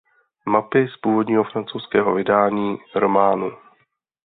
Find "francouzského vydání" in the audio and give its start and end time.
1.43-2.77